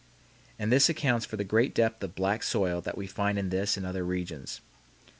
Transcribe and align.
And 0.57 0.71
this 0.71 0.89
accounts 0.89 1.27
for 1.27 1.37
the 1.37 1.43
great 1.43 1.75
depth 1.75 2.03
of 2.03 2.15
black 2.15 2.41
soil 2.41 2.81
that 2.81 2.97
we 2.97 3.05
find 3.05 3.37
in 3.37 3.49
this 3.51 3.77
and 3.77 3.85
other 3.85 4.03
regions. 4.03 4.59